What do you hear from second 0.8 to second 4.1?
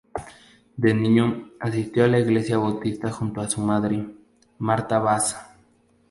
niño, asistió a la Iglesia Bautista junto a su madre,